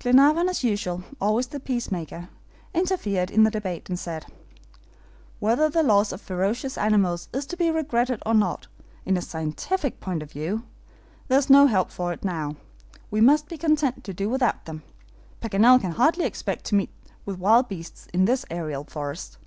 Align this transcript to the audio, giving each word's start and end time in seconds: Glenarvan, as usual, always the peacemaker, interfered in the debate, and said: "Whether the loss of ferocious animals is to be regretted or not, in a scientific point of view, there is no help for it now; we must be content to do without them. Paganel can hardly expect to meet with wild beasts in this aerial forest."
Glenarvan, 0.00 0.48
as 0.48 0.64
usual, 0.64 1.04
always 1.20 1.46
the 1.46 1.60
peacemaker, 1.60 2.28
interfered 2.74 3.30
in 3.30 3.44
the 3.44 3.50
debate, 3.52 3.88
and 3.88 3.96
said: 3.96 4.26
"Whether 5.38 5.68
the 5.70 5.84
loss 5.84 6.10
of 6.10 6.20
ferocious 6.20 6.76
animals 6.76 7.28
is 7.32 7.46
to 7.46 7.56
be 7.56 7.70
regretted 7.70 8.20
or 8.26 8.34
not, 8.34 8.66
in 9.06 9.16
a 9.16 9.22
scientific 9.22 10.00
point 10.00 10.20
of 10.20 10.32
view, 10.32 10.64
there 11.28 11.38
is 11.38 11.48
no 11.48 11.68
help 11.68 11.92
for 11.92 12.12
it 12.12 12.24
now; 12.24 12.56
we 13.08 13.20
must 13.20 13.46
be 13.46 13.56
content 13.56 14.02
to 14.02 14.12
do 14.12 14.28
without 14.28 14.64
them. 14.64 14.82
Paganel 15.40 15.80
can 15.80 15.92
hardly 15.92 16.24
expect 16.24 16.64
to 16.64 16.74
meet 16.74 16.90
with 17.24 17.38
wild 17.38 17.68
beasts 17.68 18.08
in 18.12 18.24
this 18.24 18.44
aerial 18.50 18.82
forest." 18.82 19.38